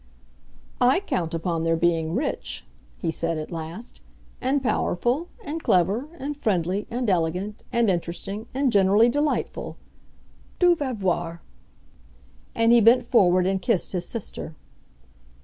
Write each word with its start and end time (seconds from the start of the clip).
"I 0.81 0.99
count 1.01 1.35
upon 1.35 1.61
their 1.63 1.75
being 1.77 2.15
rich," 2.15 2.65
he 2.97 3.11
said 3.11 3.37
at 3.37 3.51
last, 3.51 4.01
"and 4.41 4.63
powerful, 4.63 5.27
and 5.43 5.61
clever, 5.61 6.07
and 6.17 6.35
friendly, 6.35 6.87
and 6.89 7.07
elegant, 7.07 7.63
and 7.71 7.87
interesting, 7.87 8.47
and 8.51 8.71
generally 8.71 9.09
delightful! 9.09 9.77
Tu 10.59 10.75
vas 10.75 10.97
voir." 10.97 11.43
And 12.55 12.71
he 12.71 12.81
bent 12.81 13.05
forward 13.05 13.45
and 13.45 13.61
kissed 13.61 13.91
his 13.91 14.07
sister. 14.07 14.55